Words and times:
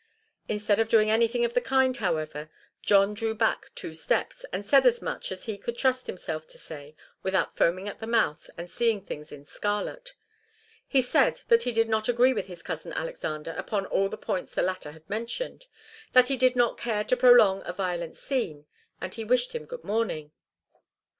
Instead 0.49 0.79
of 0.79 0.89
doing 0.89 1.11
anything 1.11 1.45
of 1.45 1.53
the 1.53 1.61
kind, 1.61 1.97
however, 1.97 2.49
John 2.81 3.13
drew 3.13 3.35
back 3.35 3.69
two 3.75 3.93
steps, 3.93 4.43
and 4.51 4.65
said 4.65 4.87
as 4.87 4.99
much 4.99 5.31
as 5.31 5.43
he 5.43 5.59
could 5.59 5.77
trust 5.77 6.07
himself 6.07 6.47
to 6.47 6.57
say 6.57 6.95
without 7.21 7.55
foaming 7.55 7.87
at 7.87 7.99
the 7.99 8.07
mouth 8.07 8.49
and 8.57 8.67
seeing 8.67 9.05
things 9.05 9.31
in 9.31 9.45
scarlet. 9.45 10.15
He 10.87 11.03
said 11.03 11.41
that 11.49 11.61
he 11.61 11.71
did 11.71 11.87
not 11.87 12.09
agree 12.09 12.33
with 12.33 12.47
his 12.47 12.63
cousin 12.63 12.91
Alexander 12.93 13.51
upon 13.51 13.85
all 13.85 14.09
the 14.09 14.17
points 14.17 14.55
the 14.55 14.63
latter 14.63 14.91
had 14.93 15.07
mentioned, 15.07 15.67
that 16.13 16.29
he 16.29 16.35
did 16.35 16.55
not 16.55 16.79
care 16.79 17.03
to 17.03 17.15
prolong 17.15 17.61
a 17.63 17.71
violent 17.71 18.17
scene, 18.17 18.65
and 18.99 19.13
he 19.13 19.23
wished 19.23 19.53
him 19.53 19.65
good 19.65 19.83
morning. 19.83 20.31